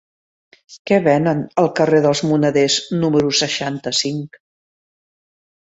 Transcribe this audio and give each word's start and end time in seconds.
Què 0.91 0.97
venen 1.07 1.43
al 1.63 1.69
carrer 1.81 1.99
dels 2.07 2.23
Moneders 2.31 2.79
número 3.05 3.31
seixanta-cinc? 3.43 4.43